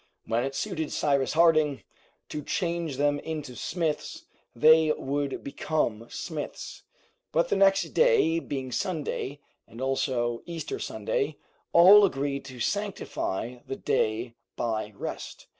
When 0.25 0.43
it 0.43 0.55
suited 0.55 0.91
Cyrus 0.91 1.33
Harding 1.33 1.83
to 2.29 2.41
change 2.41 2.97
them 2.97 3.19
into 3.19 3.55
smiths, 3.55 4.25
they 4.55 4.91
would 4.93 5.43
become 5.43 6.07
smiths. 6.09 6.81
But 7.31 7.49
the 7.49 7.55
next 7.55 7.83
day 7.89 8.39
being 8.39 8.71
Sunday, 8.71 9.41
and 9.67 9.79
also 9.79 10.41
Easter 10.47 10.79
Sunday, 10.79 11.37
all 11.71 12.03
agreed 12.03 12.45
to 12.45 12.59
sanctify 12.59 13.57
the 13.67 13.75
day 13.75 14.33
by 14.55 14.91
rest. 14.95 15.45